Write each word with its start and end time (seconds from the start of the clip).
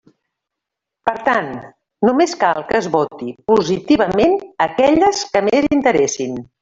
Per 1.09 1.13
tant, 1.27 1.51
només 2.09 2.33
cal 2.45 2.61
que 2.71 2.77
es 2.79 2.87
voti 2.95 3.29
positivament 3.53 4.35
aquelles 4.69 5.21
que 5.37 5.45
més 5.51 5.69
interessin. 5.79 6.35